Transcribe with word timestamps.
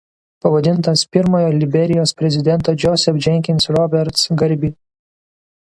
Pavadintas 0.43 1.03
pirmojo 1.15 1.51
Liberijos 1.57 2.15
prezidento 2.23 2.73
Joseph 2.85 3.21
Jenkins 3.27 3.69
Roberts 3.79 4.29
garbei. 4.43 4.75